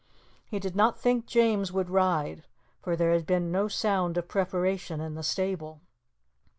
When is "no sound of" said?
3.51-4.27